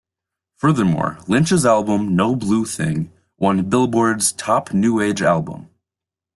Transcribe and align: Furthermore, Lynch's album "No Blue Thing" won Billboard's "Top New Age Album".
Furthermore, 0.55 1.19
Lynch's 1.27 1.63
album 1.63 2.15
"No 2.15 2.35
Blue 2.35 2.65
Thing" 2.65 3.11
won 3.37 3.69
Billboard's 3.69 4.31
"Top 4.31 4.73
New 4.73 4.99
Age 4.99 5.21
Album". 5.21 5.69